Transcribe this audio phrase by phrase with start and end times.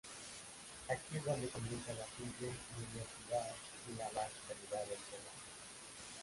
[0.89, 3.53] Aquí es donde comienza la simple mediocridad
[3.87, 5.31] y la baja calidad del programa.